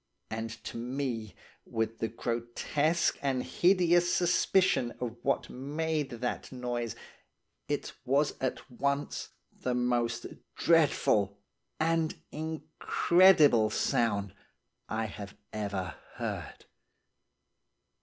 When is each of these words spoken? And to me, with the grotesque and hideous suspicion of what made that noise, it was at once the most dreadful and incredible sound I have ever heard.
And 0.31 0.49
to 0.63 0.77
me, 0.77 1.35
with 1.63 1.99
the 1.99 2.07
grotesque 2.07 3.19
and 3.21 3.43
hideous 3.43 4.11
suspicion 4.11 4.95
of 4.99 5.15
what 5.21 5.47
made 5.47 6.09
that 6.09 6.51
noise, 6.51 6.95
it 7.67 7.93
was 8.03 8.33
at 8.41 8.67
once 8.71 9.29
the 9.55 9.75
most 9.75 10.25
dreadful 10.55 11.37
and 11.79 12.15
incredible 12.31 13.69
sound 13.69 14.33
I 14.89 15.05
have 15.05 15.35
ever 15.53 15.93
heard. 16.15 16.65